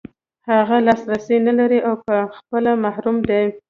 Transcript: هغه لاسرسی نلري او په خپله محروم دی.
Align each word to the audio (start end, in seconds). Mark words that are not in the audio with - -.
هغه 0.51 0.75
لاسرسی 0.85 1.37
نلري 1.47 1.79
او 1.89 1.93
په 2.05 2.15
خپله 2.37 2.71
محروم 2.83 3.17
دی. 3.29 3.43